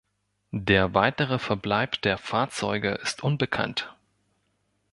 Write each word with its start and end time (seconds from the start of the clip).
Der 0.55 0.95
weitere 0.95 1.37
Verbleib 1.37 2.01
der 2.01 2.17
Fahrzeuge 2.17 2.89
ist 3.03 3.21
unbekannt. 3.21 3.95